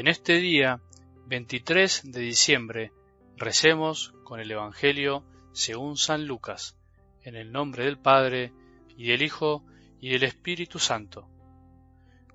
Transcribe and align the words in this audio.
En 0.00 0.08
este 0.08 0.38
día, 0.38 0.80
23 1.26 2.10
de 2.10 2.20
diciembre, 2.20 2.90
recemos 3.36 4.14
con 4.24 4.40
el 4.40 4.50
Evangelio 4.50 5.26
según 5.52 5.98
San 5.98 6.26
Lucas, 6.26 6.74
en 7.22 7.36
el 7.36 7.52
nombre 7.52 7.84
del 7.84 7.98
Padre, 7.98 8.54
y 8.96 9.08
del 9.08 9.20
Hijo, 9.20 9.62
y 10.00 10.08
del 10.08 10.22
Espíritu 10.22 10.78
Santo. 10.78 11.28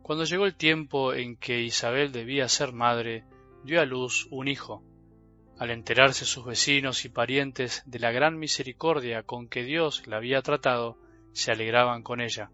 Cuando 0.04 0.26
llegó 0.26 0.46
el 0.46 0.54
tiempo 0.54 1.16
en 1.16 1.38
que 1.38 1.64
Isabel 1.64 2.12
debía 2.12 2.48
ser 2.50 2.72
madre, 2.72 3.24
dio 3.64 3.82
a 3.82 3.86
luz 3.86 4.28
un 4.30 4.48
hijo. 4.48 4.84
Al 5.58 5.72
enterarse 5.72 6.26
sus 6.26 6.46
vecinos 6.46 7.04
y 7.04 7.10
parientes 7.10 7.82
de 7.88 7.98
la 7.98 8.12
gran 8.12 8.38
misericordia 8.38 9.24
con 9.24 9.48
que 9.48 9.64
Dios 9.64 10.06
la 10.06 10.18
había 10.18 10.44
tratado, 10.44 11.00
se 11.34 11.52
alegraban 11.52 12.04
con 12.04 12.22
ella. 12.22 12.52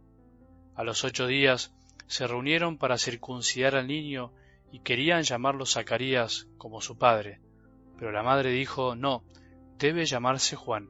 A 0.74 0.86
los 0.86 1.04
ocho 1.04 1.28
días 1.28 1.76
se 2.08 2.28
reunieron 2.28 2.78
para 2.78 2.98
circuncidar 2.98 3.76
al 3.76 3.88
niño 3.88 4.32
y 4.72 4.80
querían 4.80 5.24
llamarlo 5.24 5.66
Zacarías 5.66 6.48
como 6.58 6.82
su 6.82 6.98
padre. 6.98 7.40
Pero 7.98 8.12
la 8.12 8.24
madre 8.24 8.52
dijo, 8.52 8.96
no, 8.96 9.24
debe 9.78 10.06
llamarse 10.06 10.56
Juan. 10.56 10.90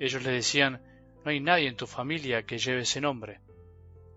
Ellos 0.00 0.22
le 0.22 0.32
decían, 0.32 0.82
no 1.24 1.30
hay 1.30 1.40
nadie 1.40 1.68
en 1.68 1.76
tu 1.76 1.86
familia 1.86 2.44
que 2.44 2.58
lleve 2.58 2.82
ese 2.82 3.00
nombre. 3.00 3.40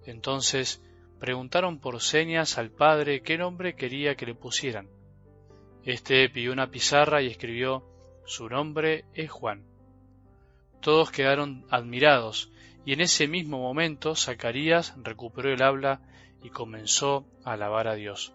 Entonces 0.06 0.84
preguntaron 1.20 1.80
por 1.80 2.02
señas 2.02 2.58
al 2.58 2.72
padre 2.72 3.22
qué 3.22 3.38
nombre 3.38 3.76
quería 3.76 4.16
que 4.16 4.26
le 4.26 4.36
pusieran. 4.36 4.90
Este 5.84 6.30
pidió 6.30 6.52
una 6.54 6.72
pizarra 6.72 7.22
y 7.22 7.28
escribió, 7.28 7.86
su 8.26 8.48
nombre 8.48 9.06
es 9.14 9.30
Juan. 9.32 9.66
Todos 10.82 11.12
quedaron 11.12 11.66
admirados, 11.70 12.52
y 12.86 12.94
en 12.94 13.02
ese 13.02 13.28
mismo 13.28 13.60
momento 13.60 14.16
Zacarías 14.16 14.94
recuperó 14.98 15.52
el 15.52 15.62
habla 15.62 16.02
y 16.42 16.50
comenzó 16.50 17.26
a 17.44 17.54
alabar 17.54 17.88
a 17.88 17.96
Dios. 17.96 18.34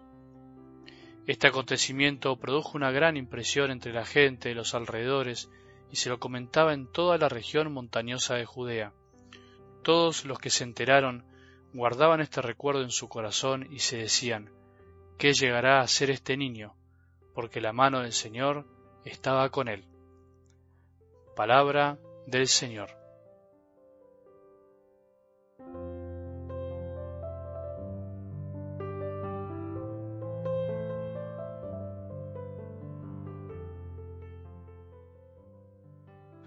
Este 1.27 1.47
acontecimiento 1.47 2.36
produjo 2.36 2.77
una 2.77 2.91
gran 2.91 3.17
impresión 3.17 3.70
entre 3.70 3.94
la 3.94 4.05
gente 4.05 4.50
de 4.50 4.55
los 4.55 4.75
alrededores 4.75 5.50
y 5.91 5.97
se 5.97 6.11
lo 6.11 6.19
comentaba 6.19 6.75
en 6.75 6.86
toda 6.86 7.16
la 7.16 7.31
región 7.31 7.72
montañosa 7.72 8.34
de 8.34 8.44
Judea. 8.44 8.92
Todos 9.83 10.27
los 10.27 10.39
que 10.39 10.50
se 10.50 10.64
enteraron 10.64 11.25
guardaban 11.72 12.20
este 12.20 12.42
recuerdo 12.42 12.83
en 12.83 12.91
su 12.91 13.08
corazón 13.08 13.66
y 13.70 13.78
se 13.78 13.97
decían, 13.97 14.50
¿qué 15.19 15.33
llegará 15.33 15.81
a 15.81 15.89
ser 15.89 16.11
este 16.11 16.36
niño? 16.36 16.75
Porque 17.34 17.61
la 17.62 17.72
mano 17.72 18.00
del 18.00 18.12
Señor 18.12 18.66
estaba 19.05 19.48
con 19.48 19.69
él. 19.69 19.84
Palabra 21.34 21.98
del 22.27 22.48
Señor. 22.48 23.03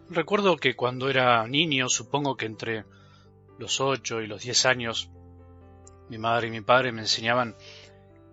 Recuerdo 0.10 0.56
que 0.56 0.76
cuando 0.76 1.10
era 1.10 1.46
niño, 1.48 1.90
supongo 1.90 2.38
que 2.38 2.46
entre 2.46 2.86
los 3.60 3.82
ocho 3.82 4.22
y 4.22 4.28
los 4.28 4.42
diez 4.42 4.66
años, 4.66 5.10
mi 6.10 6.18
madre 6.18 6.48
y 6.48 6.52
mi 6.52 6.62
padre 6.62 6.94
me 6.94 7.02
enseñaban 7.02 7.56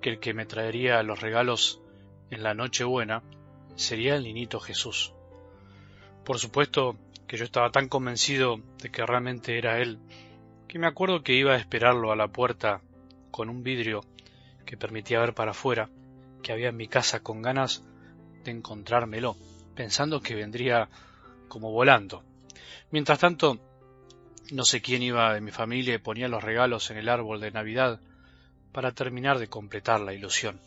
que 0.00 0.10
el 0.10 0.20
que 0.20 0.34
me 0.34 0.46
traería 0.46 1.02
los 1.02 1.20
regalos 1.20 1.80
en 2.30 2.44
la 2.44 2.54
Nochebuena 2.54 3.24
sería 3.74 4.14
el 4.14 4.22
niñito 4.22 4.60
Jesús. 4.60 5.14
Por 6.24 6.38
supuesto 6.38 6.96
que 7.26 7.36
yo 7.36 7.44
estaba 7.44 7.70
tan 7.70 7.88
convencido 7.88 8.60
de 8.80 8.90
que 8.90 9.04
realmente 9.04 9.58
era 9.58 9.80
él, 9.80 9.98
que 10.68 10.78
me 10.78 10.86
acuerdo 10.86 11.24
que 11.24 11.34
iba 11.34 11.54
a 11.54 11.58
esperarlo 11.58 12.12
a 12.12 12.16
la 12.16 12.28
puerta 12.28 12.82
con 13.32 13.48
un 13.48 13.64
vidrio 13.64 14.04
que 14.64 14.76
permitía 14.76 15.20
ver 15.20 15.34
para 15.34 15.50
afuera, 15.50 15.90
que 16.40 16.52
había 16.52 16.68
en 16.68 16.76
mi 16.76 16.86
casa 16.86 17.20
con 17.20 17.42
ganas 17.42 17.82
de 18.44 18.52
encontrármelo, 18.52 19.36
pensando 19.74 20.20
que 20.20 20.36
vendría 20.36 20.88
como 21.48 21.70
volando. 21.70 22.24
Mientras 22.90 23.18
tanto, 23.18 23.58
no 24.50 24.64
sé 24.64 24.82
quién 24.82 25.02
iba 25.02 25.34
de 25.34 25.40
mi 25.40 25.50
familia 25.50 25.94
y 25.94 25.98
ponía 25.98 26.28
los 26.28 26.44
regalos 26.44 26.90
en 26.90 26.98
el 26.98 27.08
árbol 27.08 27.40
de 27.40 27.50
Navidad 27.50 28.00
para 28.72 28.92
terminar 28.92 29.38
de 29.38 29.48
completar 29.48 30.00
la 30.00 30.12
ilusión. 30.12 30.60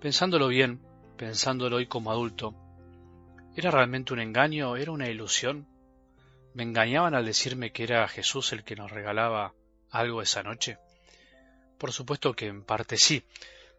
Pensándolo 0.00 0.48
bien, 0.48 0.80
pensándolo 1.16 1.76
hoy 1.76 1.86
como 1.86 2.10
adulto, 2.10 2.54
¿era 3.54 3.70
realmente 3.70 4.12
un 4.12 4.20
engaño? 4.20 4.76
¿Era 4.76 4.92
una 4.92 5.08
ilusión? 5.08 5.66
¿Me 6.54 6.62
engañaban 6.62 7.14
al 7.14 7.24
decirme 7.24 7.72
que 7.72 7.84
era 7.84 8.08
Jesús 8.08 8.52
el 8.52 8.64
que 8.64 8.76
nos 8.76 8.90
regalaba 8.90 9.54
algo 9.90 10.22
esa 10.22 10.42
noche? 10.42 10.78
Por 11.78 11.92
supuesto 11.92 12.34
que 12.34 12.46
en 12.46 12.62
parte 12.64 12.96
sí, 12.96 13.24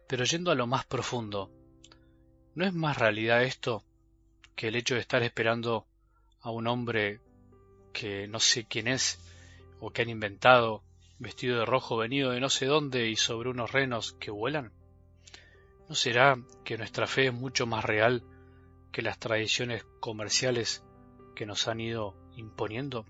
pero 0.08 0.24
yendo 0.24 0.50
a 0.50 0.54
lo 0.54 0.66
más 0.66 0.84
profundo, 0.84 1.50
¿no 2.54 2.64
es 2.66 2.72
más 2.72 2.98
realidad 2.98 3.42
esto 3.42 3.84
que 4.54 4.68
el 4.68 4.76
hecho 4.76 4.94
de 4.94 5.00
estar 5.00 5.22
esperando 5.22 5.86
a 6.40 6.50
un 6.50 6.66
hombre 6.66 7.20
que 7.92 8.26
no 8.28 8.40
sé 8.40 8.66
quién 8.66 8.88
es 8.88 9.18
o 9.80 9.90
que 9.90 10.02
han 10.02 10.10
inventado, 10.10 10.82
vestido 11.18 11.58
de 11.58 11.64
rojo, 11.64 11.96
venido 11.96 12.30
de 12.30 12.40
no 12.40 12.50
sé 12.50 12.66
dónde 12.66 13.08
y 13.08 13.16
sobre 13.16 13.50
unos 13.50 13.72
renos 13.72 14.12
que 14.20 14.30
vuelan? 14.30 14.72
¿No 15.88 15.94
será 15.94 16.38
que 16.64 16.78
nuestra 16.78 17.06
fe 17.06 17.26
es 17.26 17.32
mucho 17.34 17.66
más 17.66 17.84
real 17.84 18.22
que 18.92 19.02
las 19.02 19.18
tradiciones 19.18 19.84
comerciales 20.00 20.82
que 21.34 21.46
nos 21.46 21.68
han 21.68 21.80
ido 21.80 22.14
imponiendo? 22.36 23.06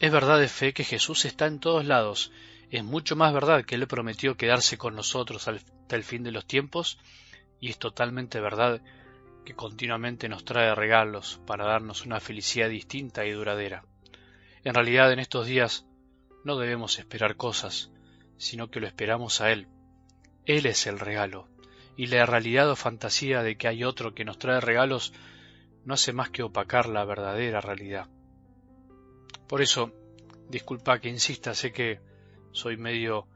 Es 0.00 0.12
verdad 0.12 0.38
de 0.38 0.48
fe 0.48 0.72
que 0.72 0.84
Jesús 0.84 1.24
está 1.24 1.46
en 1.46 1.60
todos 1.60 1.84
lados, 1.84 2.32
es 2.70 2.84
mucho 2.84 3.16
más 3.16 3.32
verdad 3.32 3.64
que 3.64 3.74
Él 3.76 3.86
prometió 3.86 4.36
quedarse 4.36 4.76
con 4.78 4.94
nosotros 4.94 5.48
hasta 5.48 5.96
el 5.96 6.04
fin 6.04 6.22
de 6.22 6.32
los 6.32 6.46
tiempos, 6.46 6.98
y 7.60 7.70
es 7.70 7.78
totalmente 7.78 8.40
verdad 8.40 8.82
que 9.48 9.54
continuamente 9.54 10.28
nos 10.28 10.44
trae 10.44 10.74
regalos 10.74 11.40
para 11.46 11.64
darnos 11.64 12.04
una 12.04 12.20
felicidad 12.20 12.68
distinta 12.68 13.24
y 13.24 13.30
duradera. 13.30 13.82
En 14.62 14.74
realidad 14.74 15.10
en 15.10 15.20
estos 15.20 15.46
días 15.46 15.86
no 16.44 16.58
debemos 16.58 16.98
esperar 16.98 17.36
cosas, 17.36 17.90
sino 18.36 18.70
que 18.70 18.78
lo 18.78 18.86
esperamos 18.86 19.40
a 19.40 19.50
Él. 19.50 19.66
Él 20.44 20.66
es 20.66 20.86
el 20.86 20.98
regalo, 20.98 21.48
y 21.96 22.08
la 22.08 22.26
realidad 22.26 22.70
o 22.70 22.76
fantasía 22.76 23.42
de 23.42 23.56
que 23.56 23.68
hay 23.68 23.84
otro 23.84 24.14
que 24.14 24.26
nos 24.26 24.38
trae 24.38 24.60
regalos 24.60 25.14
no 25.86 25.94
hace 25.94 26.12
más 26.12 26.28
que 26.28 26.42
opacar 26.42 26.86
la 26.86 27.06
verdadera 27.06 27.62
realidad. 27.62 28.06
Por 29.48 29.62
eso, 29.62 29.94
disculpa 30.50 30.98
que 30.98 31.08
insista, 31.08 31.54
sé 31.54 31.72
que 31.72 32.00
soy 32.52 32.76
medio 32.76 33.26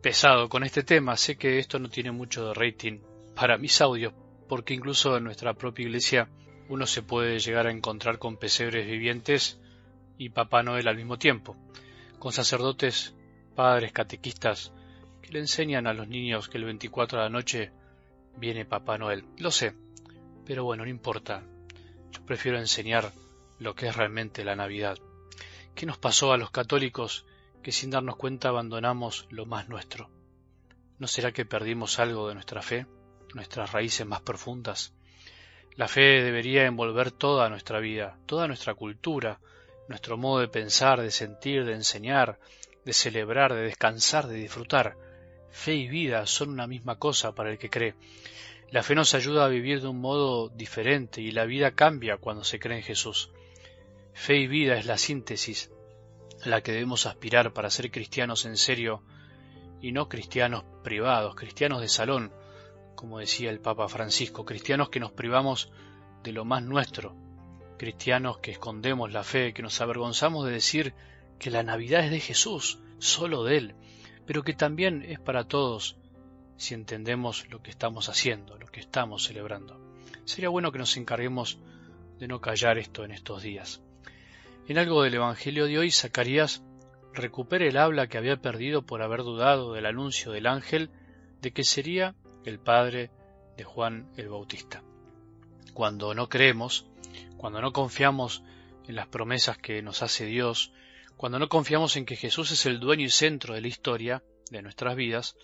pesado 0.00 0.48
con 0.48 0.62
este 0.62 0.84
tema, 0.84 1.16
sé 1.16 1.36
que 1.36 1.58
esto 1.58 1.80
no 1.80 1.88
tiene 1.88 2.12
mucho 2.12 2.46
de 2.46 2.54
rating 2.54 3.00
para 3.34 3.58
mis 3.58 3.80
audios, 3.80 4.14
porque 4.54 4.72
incluso 4.72 5.16
en 5.16 5.24
nuestra 5.24 5.54
propia 5.54 5.82
iglesia 5.82 6.28
uno 6.68 6.86
se 6.86 7.02
puede 7.02 7.40
llegar 7.40 7.66
a 7.66 7.72
encontrar 7.72 8.20
con 8.20 8.36
pesebres 8.36 8.86
vivientes 8.86 9.58
y 10.16 10.28
Papá 10.28 10.62
Noel 10.62 10.86
al 10.86 10.94
mismo 10.94 11.18
tiempo, 11.18 11.56
con 12.20 12.32
sacerdotes, 12.32 13.16
padres, 13.56 13.90
catequistas, 13.90 14.72
que 15.20 15.32
le 15.32 15.40
enseñan 15.40 15.88
a 15.88 15.92
los 15.92 16.06
niños 16.06 16.48
que 16.48 16.58
el 16.58 16.66
24 16.66 17.18
de 17.18 17.24
la 17.24 17.30
noche 17.30 17.72
viene 18.36 18.64
Papá 18.64 18.96
Noel. 18.96 19.24
Lo 19.38 19.50
sé, 19.50 19.74
pero 20.46 20.62
bueno, 20.62 20.84
no 20.84 20.88
importa. 20.88 21.42
Yo 22.12 22.24
prefiero 22.24 22.56
enseñar 22.56 23.10
lo 23.58 23.74
que 23.74 23.88
es 23.88 23.96
realmente 23.96 24.44
la 24.44 24.54
Navidad. 24.54 24.98
¿Qué 25.74 25.84
nos 25.84 25.98
pasó 25.98 26.32
a 26.32 26.38
los 26.38 26.52
católicos 26.52 27.26
que 27.60 27.72
sin 27.72 27.90
darnos 27.90 28.14
cuenta 28.14 28.50
abandonamos 28.50 29.26
lo 29.30 29.46
más 29.46 29.68
nuestro? 29.68 30.10
¿No 31.00 31.08
será 31.08 31.32
que 31.32 31.44
perdimos 31.44 31.98
algo 31.98 32.28
de 32.28 32.34
nuestra 32.34 32.62
fe? 32.62 32.86
Nuestras 33.34 33.72
raíces 33.72 34.06
más 34.06 34.22
profundas. 34.22 34.94
La 35.76 35.88
fe 35.88 36.22
debería 36.22 36.66
envolver 36.66 37.10
toda 37.10 37.48
nuestra 37.48 37.80
vida, 37.80 38.16
toda 38.26 38.46
nuestra 38.46 38.74
cultura, 38.74 39.40
nuestro 39.88 40.16
modo 40.16 40.40
de 40.40 40.48
pensar, 40.48 41.00
de 41.02 41.10
sentir, 41.10 41.64
de 41.64 41.74
enseñar, 41.74 42.38
de 42.84 42.92
celebrar, 42.92 43.54
de 43.54 43.62
descansar, 43.62 44.28
de 44.28 44.36
disfrutar. 44.36 44.96
Fe 45.50 45.74
y 45.74 45.88
vida 45.88 46.26
son 46.26 46.50
una 46.50 46.66
misma 46.66 46.98
cosa 46.98 47.34
para 47.34 47.50
el 47.50 47.58
que 47.58 47.70
cree. 47.70 47.94
La 48.70 48.82
fe 48.82 48.94
nos 48.94 49.14
ayuda 49.14 49.44
a 49.44 49.48
vivir 49.48 49.80
de 49.80 49.88
un 49.88 50.00
modo 50.00 50.48
diferente 50.48 51.20
y 51.20 51.30
la 51.30 51.44
vida 51.44 51.72
cambia 51.72 52.16
cuando 52.16 52.44
se 52.44 52.58
cree 52.58 52.78
en 52.78 52.82
Jesús. 52.82 53.30
Fe 54.12 54.36
y 54.36 54.46
vida 54.46 54.76
es 54.78 54.86
la 54.86 54.98
síntesis 54.98 55.70
a 56.44 56.48
la 56.48 56.62
que 56.62 56.72
debemos 56.72 57.06
aspirar 57.06 57.52
para 57.52 57.70
ser 57.70 57.90
cristianos 57.90 58.46
en 58.46 58.56
serio 58.56 59.02
y 59.80 59.92
no 59.92 60.08
cristianos 60.08 60.64
privados, 60.82 61.34
cristianos 61.34 61.80
de 61.80 61.88
salón, 61.88 62.32
como 62.94 63.18
decía 63.18 63.50
el 63.50 63.60
Papa 63.60 63.88
Francisco, 63.88 64.44
cristianos 64.44 64.88
que 64.88 65.00
nos 65.00 65.12
privamos 65.12 65.70
de 66.22 66.32
lo 66.32 66.44
más 66.44 66.62
nuestro, 66.62 67.14
cristianos 67.78 68.38
que 68.38 68.50
escondemos 68.50 69.12
la 69.12 69.24
fe, 69.24 69.52
que 69.52 69.62
nos 69.62 69.80
avergonzamos 69.80 70.46
de 70.46 70.52
decir 70.52 70.94
que 71.38 71.50
la 71.50 71.62
Navidad 71.62 72.04
es 72.04 72.10
de 72.10 72.20
Jesús, 72.20 72.78
solo 72.98 73.44
de 73.44 73.58
Él, 73.58 73.74
pero 74.26 74.42
que 74.42 74.54
también 74.54 75.02
es 75.02 75.20
para 75.20 75.44
todos 75.44 75.96
si 76.56 76.74
entendemos 76.74 77.48
lo 77.50 77.62
que 77.62 77.70
estamos 77.70 78.08
haciendo, 78.08 78.56
lo 78.58 78.66
que 78.66 78.80
estamos 78.80 79.24
celebrando. 79.24 79.80
Sería 80.24 80.48
bueno 80.48 80.72
que 80.72 80.78
nos 80.78 80.96
encarguemos 80.96 81.58
de 82.18 82.28
no 82.28 82.40
callar 82.40 82.78
esto 82.78 83.04
en 83.04 83.10
estos 83.10 83.42
días. 83.42 83.82
En 84.66 84.78
algo 84.78 85.02
del 85.02 85.14
Evangelio 85.14 85.66
de 85.66 85.78
hoy, 85.78 85.90
Zacarías 85.90 86.62
recupera 87.12 87.66
el 87.66 87.76
habla 87.76 88.06
que 88.06 88.18
había 88.18 88.40
perdido 88.40 88.82
por 88.82 89.02
haber 89.02 89.22
dudado 89.22 89.72
del 89.72 89.86
anuncio 89.86 90.32
del 90.32 90.46
ángel 90.46 90.90
de 91.42 91.52
que 91.52 91.64
sería 91.64 92.14
el 92.44 92.58
padre 92.58 93.10
de 93.56 93.64
Juan 93.64 94.10
el 94.16 94.28
Bautista. 94.28 94.82
Cuando 95.72 96.14
no 96.14 96.28
creemos, 96.28 96.86
cuando 97.36 97.60
no 97.60 97.72
confiamos 97.72 98.42
en 98.86 98.96
las 98.96 99.08
promesas 99.08 99.58
que 99.58 99.82
nos 99.82 100.02
hace 100.02 100.26
Dios, 100.26 100.72
cuando 101.16 101.38
no 101.38 101.48
confiamos 101.48 101.96
en 101.96 102.06
que 102.06 102.16
Jesús 102.16 102.50
es 102.50 102.66
el 102.66 102.80
dueño 102.80 103.06
y 103.06 103.10
centro 103.10 103.54
de 103.54 103.60
la 103.60 103.68
historia 103.68 104.22
de 104.50 104.62
nuestras 104.62 104.96
vidas, 104.96 105.36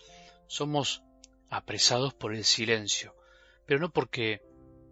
somos 0.47 1.03
apresados 1.49 2.13
por 2.13 2.33
el 2.33 2.43
silencio, 2.43 3.15
pero 3.65 3.79
no 3.79 3.91
porque 3.91 4.41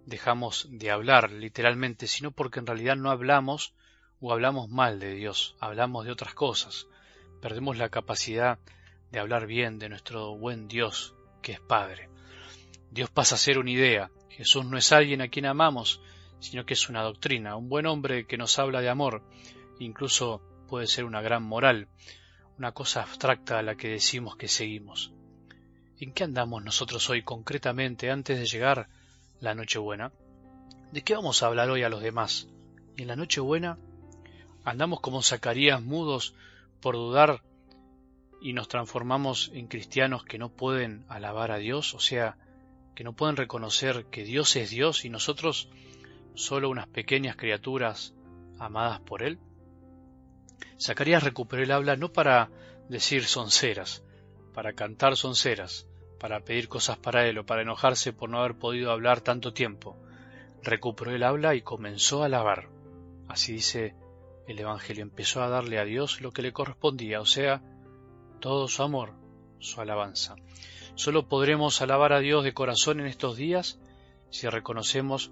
dejamos 0.06 0.67
de 0.71 0.89
hablar 0.91 1.31
literalmente, 1.31 2.07
sino 2.07 2.31
porque 2.31 2.59
en 2.59 2.65
realidad 2.65 2.95
no 2.95 3.11
hablamos 3.11 3.73
o 4.19 4.33
hablamos 4.33 4.69
mal 4.69 5.00
de 5.00 5.13
Dios, 5.13 5.56
hablamos 5.59 6.06
de 6.06 6.11
otras 6.11 6.33
cosas, 6.33 6.88
perdemos 7.41 7.77
la 7.77 7.89
capacidad 7.89 8.59
de 9.11 9.19
hablar 9.19 9.47
bien 9.47 9.79
de 9.79 9.89
nuestro 9.89 10.35
buen 10.35 10.67
Dios, 10.67 11.15
que 11.41 11.53
es 11.53 11.59
Padre. 11.59 12.09
Dios 12.91 13.09
pasa 13.09 13.36
a 13.36 13.38
ser 13.38 13.59
una 13.59 13.71
idea, 13.71 14.12
Jesús 14.30 14.65
no 14.65 14.77
es 14.77 14.91
alguien 14.91 15.21
a 15.21 15.27
quien 15.27 15.45
amamos, 15.45 16.01
sino 16.39 16.65
que 16.65 16.74
es 16.74 16.89
una 16.89 17.03
doctrina, 17.03 17.56
un 17.56 17.69
buen 17.69 17.86
hombre 17.86 18.25
que 18.25 18.38
nos 18.38 18.57
habla 18.57 18.81
de 18.81 18.89
amor, 18.89 19.24
incluso 19.80 20.41
puede 20.68 20.88
ser 20.88 21.06
una 21.06 21.21
gran 21.21 21.44
moral, 21.44 21.88
una 22.57 22.71
cosa 22.71 23.01
abstracta 23.01 23.59
a 23.59 23.63
la 23.63 23.75
que 23.75 23.89
decimos 23.89 24.36
que 24.36 24.47
seguimos. 24.47 25.12
¿En 26.00 26.13
qué 26.13 26.24
andamos 26.24 26.63
nosotros 26.63 27.09
hoy 27.09 27.24
concretamente 27.24 28.09
antes 28.09 28.39
de 28.39 28.45
llegar 28.45 28.88
la 29.42 29.53
Nochebuena? 29.53 30.13
¿De 30.92 31.01
qué 31.01 31.13
vamos 31.13 31.44
a 31.44 31.47
hablar 31.47 31.69
hoy 31.69 31.83
a 31.83 31.89
los 31.89 32.01
demás? 32.01 32.47
¿Y 32.95 33.01
en 33.01 33.09
la 33.09 33.15
Nochebuena 33.15 33.77
andamos 34.63 35.01
como 35.01 35.21
Zacarías 35.21 35.81
mudos 35.81 36.33
por 36.80 36.95
dudar 36.95 37.42
y 38.41 38.53
nos 38.53 38.68
transformamos 38.68 39.51
en 39.53 39.68
cristianos 39.68 40.24
que 40.24 40.38
no 40.38 40.50
pueden 40.50 41.06
alabar 41.09 41.51
a 41.51 41.57
Dios, 41.57 41.94
o 41.94 42.00
sea, 42.00 42.38
que 42.95 43.03
no 43.03 43.13
pueden 43.13 43.36
reconocer 43.36 44.06
que 44.06 44.24
Dios 44.24 44.56
es 44.56 44.69
Dios 44.69 45.06
y 45.06 45.09
nosotros 45.09 45.69
solo 46.36 46.69
unas 46.69 46.88
pequeñas 46.88 47.36
criaturas 47.36 48.13
amadas 48.59 49.00
por 49.01 49.24
Él? 49.24 49.39
Zacarías 50.80 51.24
recuperó 51.24 51.63
el 51.63 51.71
habla 51.71 51.95
no 51.95 52.12
para 52.12 52.50
decir 52.88 53.25
sonceras, 53.25 54.03
para 54.53 54.74
cantar 54.74 55.15
sonceras, 55.15 55.88
para 56.19 56.42
pedir 56.42 56.68
cosas 56.68 56.97
para 56.97 57.27
él 57.27 57.38
o 57.38 57.45
para 57.45 57.62
enojarse 57.62 58.13
por 58.13 58.30
no 58.30 58.39
haber 58.39 58.56
podido 58.57 58.92
hablar 58.92 59.21
tanto 59.21 59.53
tiempo. 59.53 59.97
Recuperó 60.63 61.12
el 61.12 61.24
habla 61.24 61.56
y 61.56 61.62
comenzó 61.62 62.24
a 62.24 62.25
alabar. 62.25 62.69
Así 63.27 63.53
dice 63.53 63.95
el 64.47 64.59
Evangelio, 64.59 65.03
empezó 65.03 65.42
a 65.42 65.50
darle 65.50 65.80
a 65.80 65.85
Dios 65.85 66.21
lo 66.21 66.31
que 66.31 66.42
le 66.42 66.51
correspondía, 66.51 67.21
o 67.21 67.25
sea, 67.25 67.62
todo 68.39 68.68
su 68.68 68.83
amor, 68.83 69.13
su 69.59 69.81
alabanza. 69.81 70.36
Solo 70.95 71.27
podremos 71.27 71.81
alabar 71.81 72.13
a 72.13 72.19
Dios 72.19 72.44
de 72.44 72.53
corazón 72.53 73.00
en 73.00 73.07
estos 73.07 73.38
días 73.38 73.80
si 74.30 74.47
reconocemos 74.47 75.31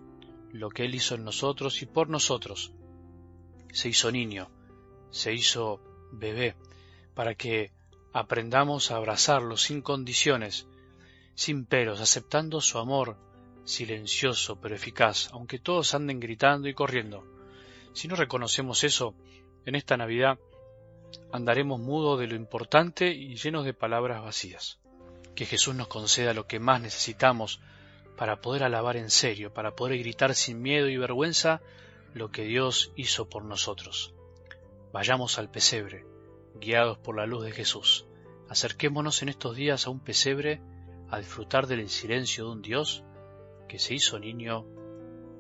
lo 0.52 0.70
que 0.70 0.86
Él 0.86 0.96
hizo 0.96 1.16
en 1.16 1.24
nosotros 1.24 1.82
y 1.82 1.86
por 1.86 2.10
nosotros. 2.10 2.72
Se 3.72 3.90
hizo 3.90 4.12
niño, 4.12 4.50
se 5.12 5.34
hizo 5.34 5.82
bebé, 6.12 6.56
para 7.14 7.36
que 7.36 7.72
aprendamos 8.14 8.92
a 8.92 8.96
abrazarlo 8.96 9.58
sin 9.58 9.82
condiciones, 9.82 10.68
sin 11.36 11.66
peros, 11.66 12.00
aceptando 12.00 12.62
su 12.62 12.80
amor 12.80 13.18
silencioso 13.66 14.60
pero 14.62 14.76
eficaz, 14.76 15.30
aunque 15.34 15.60
todos 15.60 15.94
anden 15.94 16.20
gritando 16.20 16.68
y 16.68 16.74
corriendo. 16.74 17.26
Si 17.94 18.08
no 18.08 18.16
reconocemos 18.16 18.84
eso, 18.84 19.14
en 19.66 19.76
esta 19.76 19.98
Navidad 19.98 20.40
andaremos 21.32 21.80
mudos 21.80 22.20
de 22.20 22.28
lo 22.28 22.36
importante 22.36 23.10
y 23.10 23.36
llenos 23.36 23.66
de 23.66 23.74
palabras 23.74 24.24
vacías. 24.24 24.80
Que 25.36 25.46
Jesús 25.46 25.76
nos 25.76 25.88
conceda 25.88 26.34
lo 26.34 26.48
que 26.48 26.60
más 26.60 26.82
necesitamos 26.82 27.62
para 28.18 28.42
poder 28.42 28.64
alabar 28.64 28.98
en 28.98 29.10
serio, 29.10 29.54
para 29.54 29.76
poder 29.76 30.00
gritar 30.00 30.34
sin 30.34 30.62
miedo 30.62 30.90
y 30.90 30.98
vergüenza 30.98 31.62
lo 32.14 32.32
que 32.32 32.44
Dios 32.44 32.92
hizo 32.96 33.30
por 33.30 33.44
nosotros. 33.44 34.14
Vayamos 34.92 35.38
al 35.38 35.52
pesebre, 35.52 36.06
guiados 36.56 36.98
por 36.98 37.16
la 37.16 37.28
luz 37.28 37.44
de 37.44 37.52
Jesús. 37.52 38.08
Acerquémonos 38.50 39.22
en 39.22 39.30
estos 39.30 39.56
días 39.56 39.86
a 39.86 39.90
un 39.92 40.00
pesebre 40.00 40.62
a 41.10 41.20
disfrutar 41.20 41.68
del 41.68 41.88
silencio 41.90 42.46
de 42.46 42.52
un 42.52 42.62
Dios 42.62 43.04
que 43.68 43.80
se 43.80 43.94
hizo 43.94 44.20
niño 44.20 44.66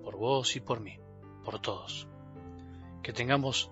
por 0.03 0.17
vos 0.17 0.55
y 0.55 0.59
por 0.59 0.79
mí, 0.79 0.99
por 1.43 1.59
todos. 1.59 2.07
Que 3.01 3.13
tengamos 3.13 3.71